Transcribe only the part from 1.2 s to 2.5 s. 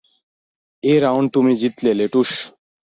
তুমি জিতলে, লেটুস।